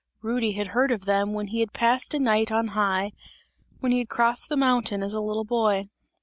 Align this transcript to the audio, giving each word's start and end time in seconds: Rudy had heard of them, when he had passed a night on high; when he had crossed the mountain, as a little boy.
Rudy 0.23 0.53
had 0.53 0.69
heard 0.69 0.89
of 0.91 1.05
them, 1.05 1.33
when 1.33 1.49
he 1.49 1.59
had 1.59 1.73
passed 1.73 2.15
a 2.15 2.19
night 2.19 2.51
on 2.51 2.69
high; 2.69 3.11
when 3.81 3.91
he 3.91 3.99
had 3.99 4.09
crossed 4.09 4.49
the 4.49 4.57
mountain, 4.57 5.03
as 5.03 5.13
a 5.13 5.21
little 5.21 5.45
boy. 5.45 5.89